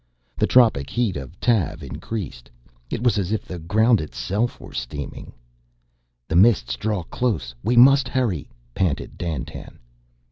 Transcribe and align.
The 0.35 0.47
tropic 0.47 0.89
heat 0.89 1.15
of 1.15 1.39
Tav 1.39 1.83
increased; 1.83 2.49
it 2.89 3.03
was 3.03 3.19
as 3.19 3.31
if 3.31 3.45
the 3.45 3.59
ground 3.59 4.01
itself 4.01 4.59
were 4.59 4.73
steaming. 4.73 5.31
"The 6.27 6.35
Mists 6.35 6.75
draw 6.75 7.03
close; 7.03 7.53
we 7.63 7.77
must 7.77 8.07
hurry," 8.07 8.49
panted 8.73 9.15
Dandtan. 9.19 9.77